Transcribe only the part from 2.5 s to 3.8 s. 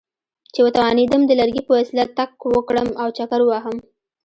وکړم او چکر ووهم.